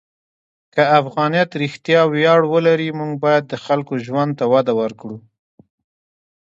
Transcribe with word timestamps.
که 0.73 0.81
افغانیت 0.99 1.49
رښتیا 1.63 2.01
ویاړ 2.13 2.41
ولري، 2.53 2.89
موږ 2.99 3.11
باید 3.23 3.43
د 3.47 3.53
خلکو 3.65 3.93
ژوند 4.05 4.31
ته 4.39 4.45
وده 4.53 4.73
ورکړو. 4.81 5.17